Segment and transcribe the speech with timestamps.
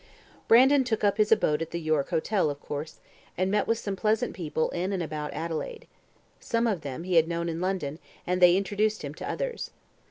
[0.47, 2.99] Brandon took up his abode at the York Hotel, of course,
[3.37, 5.85] and met with some pleasant people in and about Adelaide.
[6.39, 9.69] Some of them he had known in London, and they introduced him to others.